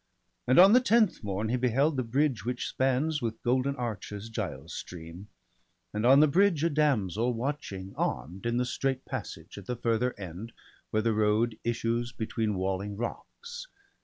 [0.47, 4.73] And on the tenth morn he beheld the bridge Which spans with golden arches Giall's
[4.73, 5.27] stream.
[5.93, 8.51] And on the bridge a damsel watching arm'd BALDER DEAD.
[8.51, 10.53] 155 In the strait passage, at the further end,
[10.89, 13.67] Where the road issues between walling rocks.